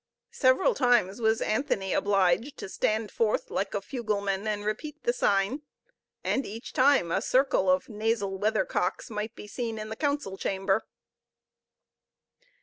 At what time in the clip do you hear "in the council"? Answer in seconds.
9.77-10.39